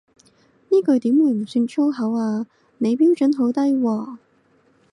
[0.69, 2.47] 呢句點會唔算粗口啊，
[2.79, 4.17] 你標準好低喎